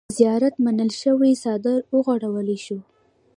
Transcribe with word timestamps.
په 0.07 0.13
زيارت 0.19 0.55
منلے 0.65 0.95
شوے 1.01 1.29
څادر 1.43 1.79
اوغوړولے 1.93 2.57
شو۔ 2.65 2.77